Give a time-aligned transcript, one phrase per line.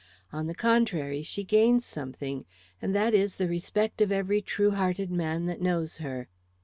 [0.33, 2.47] On the contrary, she gains something,
[2.81, 6.27] and that is the respect of every true hearted man that knows her."